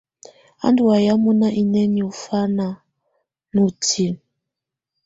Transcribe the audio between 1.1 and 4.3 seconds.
mɔ̀na inǝ́niǝ́ ù fana nà utilǝ.